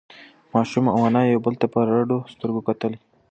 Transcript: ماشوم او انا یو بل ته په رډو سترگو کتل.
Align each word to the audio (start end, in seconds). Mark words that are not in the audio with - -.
ماشوم 0.53 0.85
او 0.93 0.99
انا 1.07 1.21
یو 1.23 1.43
بل 1.45 1.55
ته 1.61 1.67
په 1.73 1.79
رډو 1.89 2.17
سترگو 2.33 2.61
کتل. 2.67 2.93